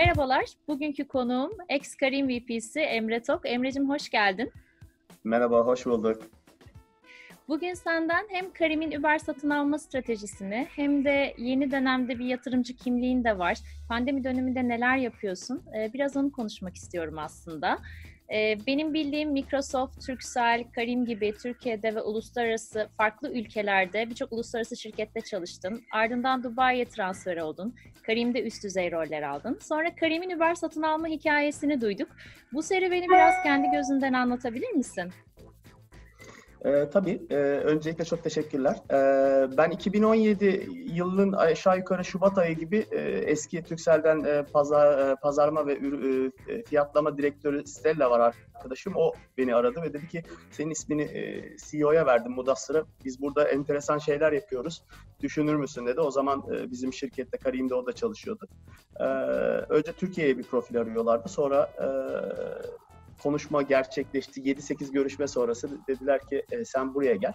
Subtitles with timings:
[0.00, 3.40] Merhabalar, bugünkü konuğum ex-Karim VP'si Emre Tok.
[3.44, 4.52] Emre'cim hoş geldin.
[5.24, 6.22] Merhaba, hoş bulduk.
[7.48, 13.24] Bugün senden hem Karim'in Uber satın alma stratejisini hem de yeni dönemde bir yatırımcı kimliğin
[13.24, 13.58] de var.
[13.88, 15.62] Pandemi döneminde neler yapıyorsun?
[15.76, 17.78] Ee, biraz onu konuşmak istiyorum aslında.
[18.32, 25.20] Ee, benim bildiğim Microsoft, Turkcell, Karim gibi Türkiye'de ve uluslararası farklı ülkelerde birçok uluslararası şirkette
[25.20, 25.82] çalıştın.
[25.92, 27.74] Ardından Dubai'ye transfer oldun.
[28.02, 29.58] Karim'de üst düzey roller aldın.
[29.62, 32.08] Sonra Karim'in Uber satın alma hikayesini duyduk.
[32.52, 35.12] Bu serüveni biraz kendi gözünden anlatabilir misin?
[36.64, 37.22] E, tabii.
[37.30, 38.76] E, öncelikle çok teşekkürler.
[38.90, 45.16] E, ben 2017 yılının aşağı yukarı Şubat ayı gibi e, eski Türkcell'den e, pazar, e,
[45.16, 48.92] pazarlama ve ür, e, fiyatlama direktörü Stella var arkadaşım.
[48.96, 52.84] O beni aradı ve dedi ki senin ismini e, CEO'ya verdim Mudassır'a.
[53.04, 54.82] Biz burada enteresan şeyler yapıyoruz.
[55.20, 56.00] Düşünür müsün dedi.
[56.00, 58.48] O zaman e, bizim şirkette Karim'de o da çalışıyordu.
[59.00, 59.04] E,
[59.68, 61.28] önce Türkiye'ye bir profil arıyorlardı.
[61.28, 61.86] Sonra e,
[63.22, 64.40] konuşma gerçekleşti.
[64.40, 67.34] 7-8 görüşme sonrası dediler ki e, sen buraya gel.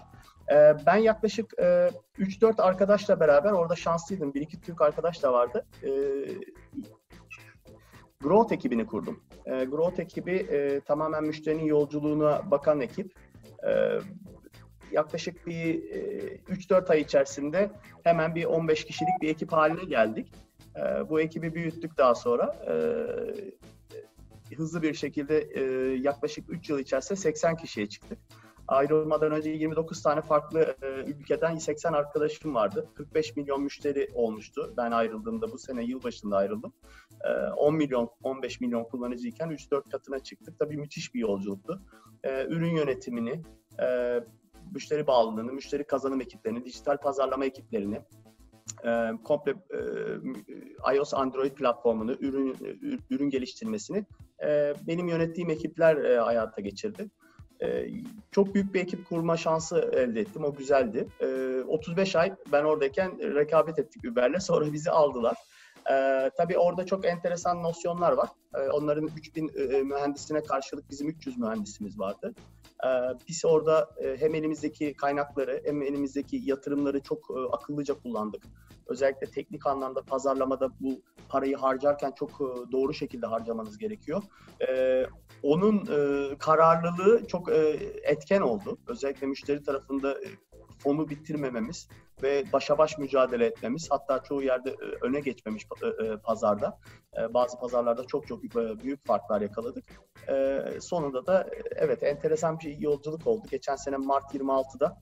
[0.51, 4.33] E, ben yaklaşık e, 3-4 arkadaşla beraber orada şanslıydım.
[4.33, 5.65] Bir iki Türk arkadaş da vardı.
[5.83, 5.89] E,
[8.23, 9.23] Growth ekibini kurdum.
[9.45, 13.13] E, Growth ekibi e, tamamen müşterinin yolculuğuna bakan ekip.
[13.67, 13.99] E,
[14.91, 17.71] yaklaşık bir e, 3-4 ay içerisinde
[18.03, 20.33] hemen bir 15 kişilik bir ekip haline geldik.
[20.75, 22.55] E, bu ekibi büyüttük daha sonra.
[22.67, 22.75] E,
[24.57, 25.61] hızlı bir şekilde e,
[25.97, 28.19] yaklaşık 3 yıl içerisinde 80 kişiye çıktık.
[28.67, 32.89] Ayrılmadan önce 29 tane farklı e, ülkeden 80 arkadaşım vardı.
[32.95, 34.73] 45 milyon müşteri olmuştu.
[34.77, 36.73] Ben ayrıldığımda bu sene yılbaşında ayrıldım.
[37.23, 40.59] E, 10 milyon, 15 milyon kullanıcıyken 3-4 katına çıktık.
[40.59, 41.81] Tabii müthiş bir yolculuktu.
[42.23, 43.41] E, ürün yönetimini,
[43.81, 44.19] e,
[44.73, 48.01] müşteri bağlılığını, müşteri kazanım ekiplerini, dijital pazarlama ekiplerini,
[48.85, 52.55] e, komple e, iOS Android platformunu, ürün
[53.09, 54.05] ürün geliştirmesini
[54.43, 57.09] e, benim yönettiğim ekipler e, hayata geçirdi.
[57.61, 57.87] E,
[58.31, 60.43] çok büyük bir ekip kurma şansı elde ettim.
[60.43, 61.07] O güzeldi.
[61.21, 64.39] E, 35 ay ben oradayken rekabet ettik Uber'le.
[64.39, 65.37] Sonra bizi aldılar.
[65.91, 68.29] E, tabii orada çok enteresan nosyonlar var.
[68.55, 72.33] E, onların 3000 e, mühendisine karşılık bizim 300 mühendisimiz vardı.
[72.85, 72.89] E,
[73.27, 78.43] biz orada e, hem elimizdeki kaynakları hem elimizdeki yatırımları çok e, akıllıca kullandık.
[78.87, 84.23] Özellikle teknik anlamda pazarlamada bu parayı harcarken çok e, doğru şekilde harcamanız gerekiyor.
[84.67, 85.03] E,
[85.43, 87.49] onun e, kararlılığı çok
[88.03, 88.77] etken oldu.
[88.87, 90.17] Özellikle müşteri tarafında
[90.79, 91.87] fonu bitirmememiz
[92.23, 95.67] ve başa baş mücadele etmemiz hatta çoğu yerde öne geçmemiş
[96.23, 96.79] pazarda.
[97.29, 98.41] Bazı pazarlarda çok çok
[98.83, 99.83] büyük farklar yakaladık.
[100.81, 103.47] Sonunda da evet enteresan bir yolculuk oldu.
[103.51, 104.97] Geçen sene Mart 26'da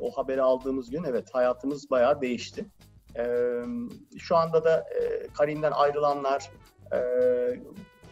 [0.00, 2.66] o haberi aldığımız gün evet hayatımız bayağı değişti.
[4.18, 4.86] Şu anda da
[5.34, 6.50] Karim'den ayrılanlar,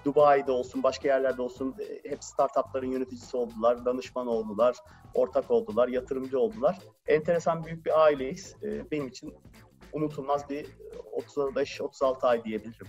[0.07, 4.77] Dubai'de olsun, başka yerlerde olsun e, hep startupların yöneticisi oldular, danışman oldular,
[5.15, 6.79] ortak oldular, yatırımcı oldular.
[7.07, 8.57] Enteresan büyük bir aileyiz.
[8.63, 9.35] E, benim için
[9.93, 10.67] unutulmaz bir
[11.37, 12.87] 35-36 ay diyebilirim.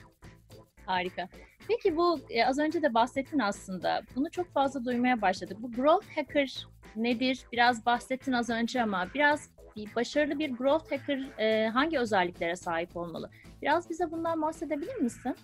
[0.86, 1.30] Harika.
[1.68, 4.02] Peki bu e, az önce de bahsettin aslında.
[4.16, 5.58] Bunu çok fazla duymaya başladık.
[5.62, 6.68] Bu growth hacker
[7.04, 7.46] nedir?
[7.52, 13.30] Biraz bahsettin az önce ama biraz bir başarılı bir growth hacker hangi özelliklere sahip olmalı?
[13.62, 15.36] Biraz bize bundan bahsedebilir misin?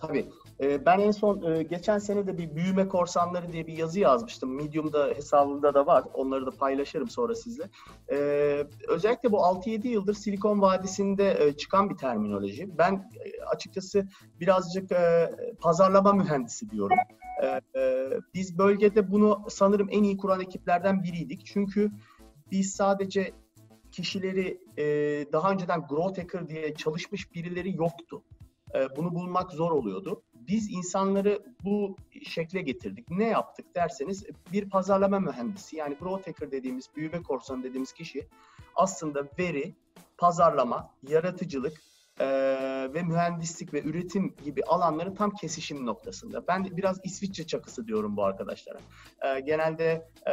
[0.00, 0.26] Tabii.
[0.60, 4.56] Ee, ben en son e, geçen sene de bir büyüme korsanları diye bir yazı yazmıştım.
[4.56, 6.04] Medium'da hesabımda da var.
[6.14, 7.64] Onları da paylaşırım sonra sizle.
[8.12, 12.78] Ee, özellikle bu 6-7 yıldır Silikon Vadisi'nde e, çıkan bir terminoloji.
[12.78, 14.08] Ben e, açıkçası
[14.40, 14.90] birazcık
[15.60, 16.96] pazarlama mühendisi diyorum.
[18.34, 21.46] Biz bölgede bunu sanırım en iyi kuran ekiplerden biriydik.
[21.46, 21.90] Çünkü
[22.50, 23.32] biz sadece
[23.92, 24.60] kişileri
[25.32, 28.22] daha önceden growth hacker diye çalışmış birileri yoktu.
[28.96, 33.10] Bunu bulmak zor oluyordu biz insanları bu şekle getirdik.
[33.10, 38.28] Ne yaptık derseniz bir pazarlama mühendisi yani growth hacker dediğimiz, büyüme korsanı dediğimiz kişi
[38.76, 39.74] aslında veri,
[40.18, 41.80] pazarlama, yaratıcılık
[42.20, 42.26] e,
[42.94, 46.46] ve mühendislik ve üretim gibi alanların tam kesişim noktasında.
[46.48, 48.78] Ben biraz İsviçre çakısı diyorum bu arkadaşlara.
[49.22, 50.32] E, genelde e,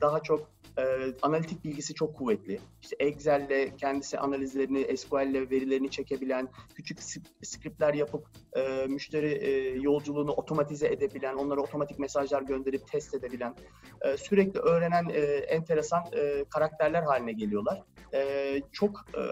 [0.00, 2.60] daha çok e, analitik bilgisi çok kuvvetli.
[2.82, 6.98] İşte Excel'le kendisi analizlerini, SQL'le verilerini çekebilen, küçük
[7.42, 8.26] skriptler yapıp
[8.56, 13.54] e, müşteri e, yolculuğunu otomatize edebilen, onlara otomatik mesajlar gönderip test edebilen,
[14.00, 17.82] e, sürekli öğrenen e, enteresan e, karakterler haline geliyorlar.
[18.14, 19.22] E, çok e,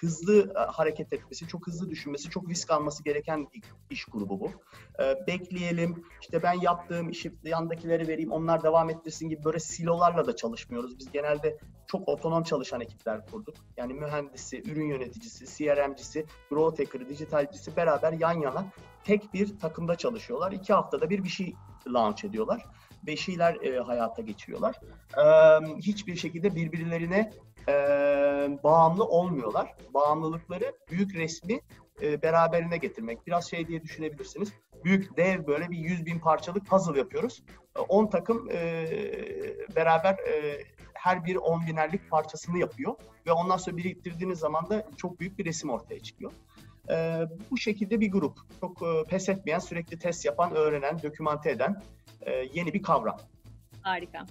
[0.00, 4.50] hızlı hareket etmesi, çok hızlı düşünmesi, çok risk alması gereken bir iş grubu bu.
[5.02, 10.36] E, bekleyelim, işte ben yaptığım işi yandakileri vereyim, onlar devam ettirsin gibi böyle silolarla da
[10.36, 10.98] çalışıyorlar çalışmıyoruz.
[10.98, 13.54] Biz genelde çok otonom çalışan ekipler kurduk.
[13.76, 18.66] Yani mühendisi, ürün yöneticisi, CRM'cisi, growth hacker'ı, dijitalcisi beraber yan yana
[19.04, 20.52] tek bir takımda çalışıyorlar.
[20.52, 21.54] İki haftada bir bir şey
[21.86, 22.66] launch ediyorlar.
[23.06, 24.80] Ve şeyler e, hayata geçiriyorlar.
[25.18, 25.24] E,
[25.76, 27.32] hiçbir şekilde birbirlerine
[27.68, 27.72] e,
[28.64, 29.74] bağımlı olmuyorlar.
[29.94, 31.60] Bağımlılıkları büyük resmi
[32.02, 33.26] e, beraberine getirmek.
[33.26, 34.52] Biraz şey diye düşünebilirsiniz.
[34.84, 37.42] Büyük dev böyle bir 100 bin parçalık puzzle yapıyoruz.
[37.88, 38.86] 10 takım e,
[39.76, 40.64] beraber e,
[40.94, 42.94] her bir 10 binerlik parçasını yapıyor
[43.26, 46.32] ve ondan sonra biriktirdiğiniz zaman da çok büyük bir resim ortaya çıkıyor.
[46.90, 47.20] E,
[47.50, 48.38] bu şekilde bir grup.
[48.60, 51.82] Çok e, pes etmeyen, sürekli test yapan, öğrenen, dokümante eden
[52.20, 53.16] e, yeni bir kavram.
[53.82, 54.26] Harika.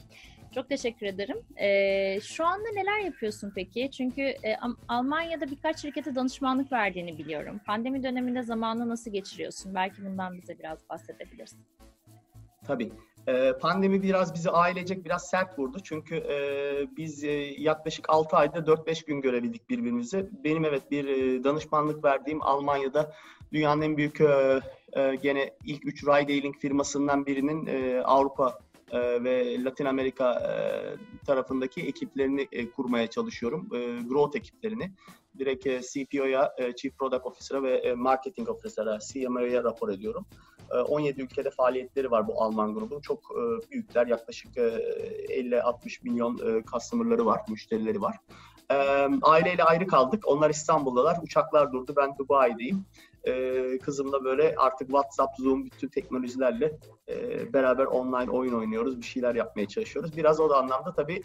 [0.56, 1.38] Çok teşekkür ederim.
[1.58, 3.92] Ee, şu anda neler yapıyorsun peki?
[3.92, 4.56] Çünkü e,
[4.88, 7.62] Almanya'da birkaç şirkete danışmanlık verdiğini biliyorum.
[7.66, 9.76] Pandemi döneminde zamanı nasıl geçiriyorsun?
[9.76, 11.60] Belki bundan bize biraz bahsedebilirsin.
[12.68, 12.92] Tabii.
[13.28, 15.78] Ee, pandemi biraz bizi ailecek biraz sert vurdu.
[15.84, 16.38] Çünkü e,
[16.98, 20.30] biz e, yaklaşık 6 ayda 4-5 gün görebildik birbirimizi.
[20.44, 23.14] Benim evet bir e, danışmanlık verdiğim Almanya'da
[23.54, 24.62] dünyanın en büyük e,
[24.94, 28.65] e, gene ilk 3 ride-hailing firmasından birinin e, Avrupa
[28.96, 30.56] e, ve Latin Amerika e,
[31.26, 33.70] tarafındaki ekiplerini e, kurmaya çalışıyorum.
[34.10, 34.92] Growth ekiplerini.
[35.40, 40.26] Direkt e, CPO'ya, Chief Product Officer'a ve e, Marketing Officer'a, CMO'ya rapor ediyorum.
[40.88, 43.02] 17 ülkede faaliyetleri var bu Alman grubun.
[43.02, 43.20] Çok
[43.72, 44.08] büyükler.
[44.08, 48.16] Yaklaşık 50-60 milyon customer'ları var, müşterileri var.
[49.22, 50.28] Aileyle ayrı kaldık.
[50.28, 51.18] Onlar İstanbul'dalar.
[51.24, 51.94] Uçaklar durdu.
[51.98, 52.86] Ben Dubai'deyim.
[53.82, 56.78] Kızımla böyle artık WhatsApp, Zoom bütün teknolojilerle
[57.54, 58.98] beraber online oyun oynuyoruz.
[58.98, 60.18] Bir şeyler yapmaya çalışıyoruz.
[60.18, 61.22] Biraz o da anlamda tabii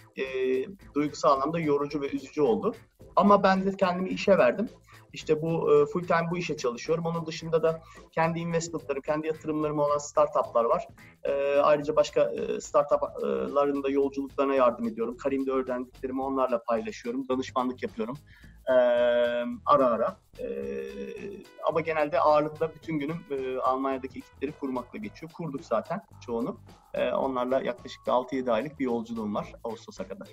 [0.95, 2.75] duygusal anlamda yorucu ve üzücü oldu.
[3.17, 4.69] Ama ben de kendimi işe verdim.
[5.13, 7.07] İşte bu e, full time bu işe çalışıyorum.
[7.07, 10.89] Onun dışında da kendi investmentlarım, kendi yatırımlarım olan startuplar var.
[11.25, 15.17] E, ayrıca başka e, startupların da yolculuklarına yardım ediyorum.
[15.17, 17.29] Karim'de öğrendiklerimi onlarla paylaşıyorum.
[17.29, 18.19] Danışmanlık yapıyorum.
[18.69, 18.73] E,
[19.67, 20.17] ara ara.
[21.65, 23.17] Ama genelde ağırlıkla bütün günüm
[23.63, 25.33] Almanya'daki ekipleri kurmakla geçiyor.
[25.33, 26.57] Kurduk zaten çoğunu.
[27.15, 30.29] Onlarla yaklaşık 6-7 aylık bir yolculuğum var Ağustos'a kadar.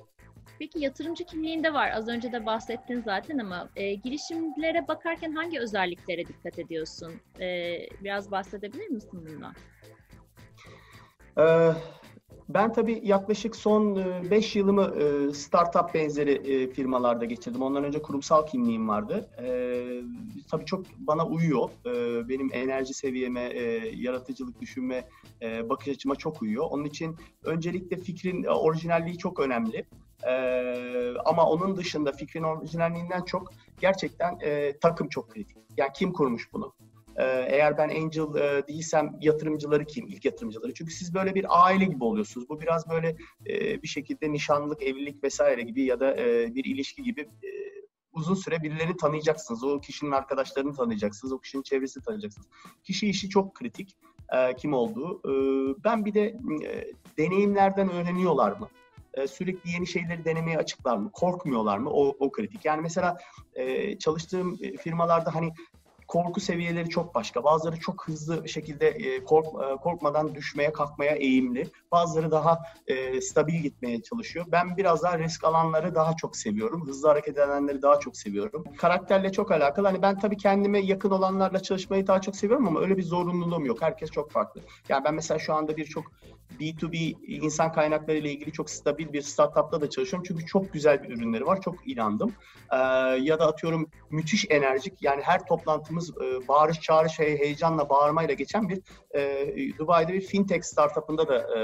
[0.59, 1.91] Peki yatırımcı kimliğinde var.
[1.95, 7.13] Az önce de bahsettin zaten ama e, girişimlere bakarken hangi özelliklere dikkat ediyorsun?
[7.39, 9.53] E, biraz bahsedebilir misin bundan?
[11.37, 11.73] Ee,
[12.49, 13.95] ben tabii yaklaşık son
[14.31, 17.61] 5 e, yılımı e, startup benzeri e, firmalarda geçirdim.
[17.61, 19.29] Ondan önce kurumsal kimliğim vardı.
[20.51, 21.69] Tabii çok bana uyuyor.
[22.29, 23.41] Benim enerji seviyeme,
[23.95, 25.07] yaratıcılık düşünme
[25.41, 26.65] bakış açıma çok uyuyor.
[26.69, 29.85] Onun için öncelikle fikrin orijinalliği çok önemli.
[30.27, 35.57] Ee, ama onun dışında fikrin orijinalliğinden çok gerçekten e, takım çok kritik.
[35.77, 36.73] Yani kim kurmuş bunu?
[37.17, 40.07] Ee, eğer ben angel e, değilsem yatırımcıları kim?
[40.07, 40.73] İlk yatırımcıları.
[40.73, 42.49] Çünkü siz böyle bir aile gibi oluyorsunuz.
[42.49, 43.15] Bu biraz böyle
[43.49, 47.49] e, bir şekilde nişanlık, evlilik vesaire gibi ya da e, bir ilişki gibi e,
[48.11, 49.63] uzun süre birilerini tanıyacaksınız.
[49.63, 51.33] O kişinin arkadaşlarını tanıyacaksınız.
[51.33, 52.47] O kişinin çevresini tanıyacaksınız.
[52.83, 53.97] Kişi işi çok kritik.
[54.33, 55.21] E, kim olduğu.
[55.25, 55.33] E,
[55.83, 56.25] ben bir de
[56.65, 58.69] e, deneyimlerden öğreniyorlar mı?
[59.17, 61.11] E, sürekli yeni şeyleri denemeye açıklar mı?
[61.13, 61.89] Korkmuyorlar mı?
[61.89, 62.65] O, o kritik.
[62.65, 63.17] Yani mesela
[63.55, 65.51] e, çalıştığım e, firmalarda hani
[66.07, 67.43] korku seviyeleri çok başka.
[67.43, 71.69] Bazıları çok hızlı şekilde e, kork, e, korkmadan düşmeye, kalkmaya eğimli.
[71.91, 74.45] Bazıları daha e, stabil gitmeye çalışıyor.
[74.51, 76.87] Ben biraz daha risk alanları daha çok seviyorum.
[76.87, 78.63] Hızlı hareket edenleri daha çok seviyorum.
[78.77, 79.87] Karakterle çok alakalı.
[79.87, 83.81] Hani ben tabii kendime yakın olanlarla çalışmayı daha çok seviyorum ama öyle bir zorunluluğum yok.
[83.81, 84.61] Herkes çok farklı.
[84.89, 86.03] Yani ben mesela şu anda birçok
[86.59, 90.25] B2B insan kaynakları ile ilgili çok stabil bir startupta da çalışıyorum.
[90.27, 91.61] Çünkü çok güzel bir ürünleri var.
[91.61, 92.33] Çok inandım.
[92.71, 92.77] Ee,
[93.21, 94.93] ya da atıyorum müthiş enerjik.
[95.01, 95.45] Yani her
[95.97, 98.81] toplantımız e, bağırış çağırış hey, heyecanla bağırmayla geçen bir
[99.15, 101.59] e, Dubai'de bir fintech startupında da e,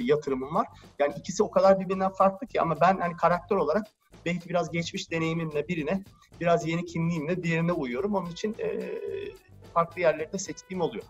[0.00, 0.66] yatırımım var.
[0.98, 3.86] Yani ikisi o kadar birbirinden farklı ki ama ben hani karakter olarak
[4.26, 6.04] belki biraz geçmiş deneyimimle birine,
[6.40, 8.14] biraz yeni kimliğimle diğerine uyuyorum.
[8.14, 8.80] Onun için e,
[9.74, 11.04] farklı yerlerde seçtiğim oluyor.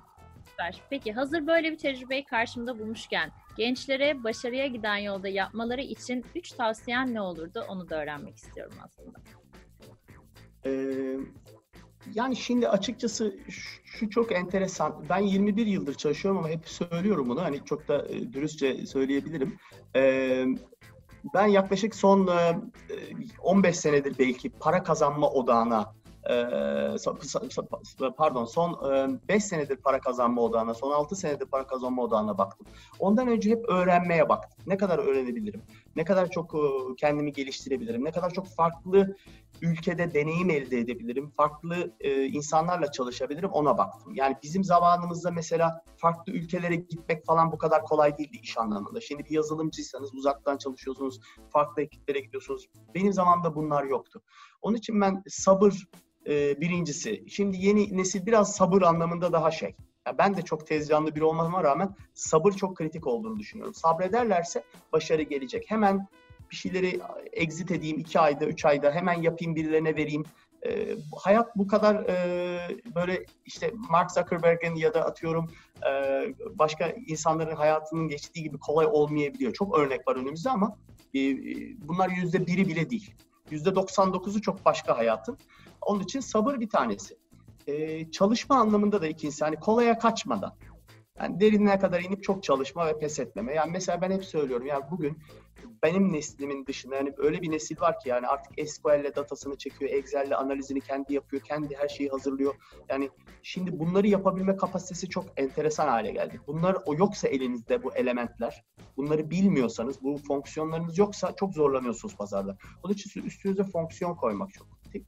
[0.51, 0.81] Süper.
[0.91, 7.15] Peki hazır böyle bir tecrübeyi karşımda bulmuşken gençlere başarıya giden yolda yapmaları için üç tavsiyen
[7.15, 9.19] ne olurdu onu da öğrenmek istiyorum aslında.
[10.67, 11.17] Ee,
[12.15, 13.37] yani şimdi açıkçası
[13.85, 15.05] şu çok enteresan.
[15.09, 17.43] Ben 21 yıldır çalışıyorum ama hep söylüyorum bunu.
[17.43, 19.59] Hani çok da e, dürüstçe söyleyebilirim.
[19.97, 20.47] Ee,
[21.35, 22.31] ben yaklaşık son
[23.43, 25.95] 15 e, senedir belki para kazanma odağına
[28.17, 32.67] pardon son 5 senedir para kazanma odağına, son 6 senedir para kazanma odağına baktım.
[32.99, 34.65] Ondan önce hep öğrenmeye baktım.
[34.67, 35.63] Ne kadar öğrenebilirim?
[35.97, 36.55] Ne kadar çok
[36.99, 39.17] kendimi geliştirebilirim, ne kadar çok farklı
[39.63, 41.97] ülkede deneyim elde edebilirim, farklı
[42.33, 44.15] insanlarla çalışabilirim ona baktım.
[44.15, 49.01] Yani bizim zamanımızda mesela farklı ülkelere gitmek falan bu kadar kolay değildi iş anlamında.
[49.01, 51.21] Şimdi bir yazılımcıysanız uzaktan çalışıyorsunuz,
[51.51, 52.69] farklı ekiplere gidiyorsunuz.
[52.95, 54.23] Benim zamanımda bunlar yoktu.
[54.63, 55.89] Onun için ben sabır
[56.61, 57.25] birincisi.
[57.29, 59.77] Şimdi yeni nesil biraz sabır anlamında daha şey.
[60.07, 63.75] Yani ben de çok tezcanlı biri olmama rağmen sabır çok kritik olduğunu düşünüyorum.
[63.75, 65.71] Sabrederlerse başarı gelecek.
[65.71, 66.09] Hemen
[66.51, 67.01] bir şeyleri
[67.33, 70.25] exit edeyim iki ayda, üç ayda hemen yapayım birilerine vereyim.
[70.67, 75.51] E, hayat bu kadar e, böyle işte Mark Zuckerberg'in ya da atıyorum
[75.87, 76.23] e,
[76.55, 79.53] başka insanların hayatının geçtiği gibi kolay olmayabiliyor.
[79.53, 80.77] Çok örnek var önümüzde ama
[81.15, 81.19] e,
[81.89, 83.15] bunlar yüzde biri bile değil.
[83.51, 85.39] Yüzde 99'u çok başka hayatın.
[85.81, 87.20] Onun için sabır bir tanesi.
[87.71, 90.57] Ee, çalışma anlamında da ikincisi hani kolaya kaçmadan.
[91.19, 93.55] Yani derinliğe kadar inip çok çalışma ve pes etmeme.
[93.55, 95.19] Yani mesela ben hep söylüyorum yani bugün
[95.83, 100.33] benim neslimin dışında yani öyle bir nesil var ki yani artık SQL'le datasını çekiyor, Excel'le
[100.33, 102.55] analizini kendi yapıyor, kendi her şeyi hazırlıyor.
[102.89, 103.11] Yani
[103.43, 106.41] şimdi bunları yapabilme kapasitesi çok enteresan hale geldi.
[106.47, 108.65] Bunlar o yoksa elinizde bu elementler,
[108.97, 112.57] bunları bilmiyorsanız, bu fonksiyonlarınız yoksa çok zorlanıyorsunuz pazarda.
[112.83, 115.07] Onun için üstünüze fonksiyon koymak çok kritik.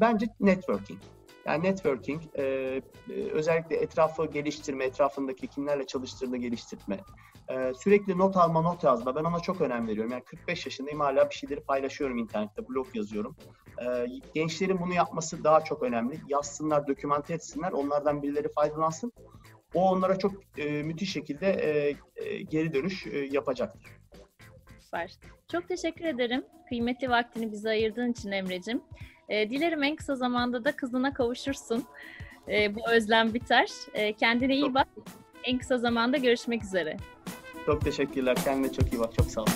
[0.00, 0.98] Bence networking.
[1.46, 2.82] Yani networking, e, e,
[3.32, 7.00] özellikle etrafı geliştirme, etrafındaki kimlerle çalıştığını geliştirme,
[7.48, 9.16] e, sürekli not alma, not yazma.
[9.16, 10.12] Ben ona çok önem veriyorum.
[10.12, 13.36] Yani 45 yaşındayım hala bir şeyleri paylaşıyorum internette, blog yazıyorum.
[14.34, 16.20] gençlerin bunu yapması daha çok önemli.
[16.28, 19.12] Yazsınlar, dokümante etsinler, onlardan birileri faydalansın.
[19.74, 20.32] O onlara çok
[20.84, 21.50] müthiş şekilde
[22.50, 24.01] geri dönüş yapacaktır.
[24.92, 25.12] Süper.
[25.52, 26.44] Çok teşekkür ederim.
[26.68, 28.82] Kıymetli vaktini bize ayırdığın için Emre'cim.
[29.28, 31.84] E, dilerim en kısa zamanda da kızına kavuşursun.
[32.48, 33.68] E, bu özlem biter.
[33.94, 34.88] E, kendine iyi bak.
[35.44, 36.96] En kısa zamanda görüşmek üzere.
[37.66, 38.36] Çok teşekkürler.
[38.44, 39.14] Kendine çok iyi bak.
[39.14, 39.46] Çok sağ ol.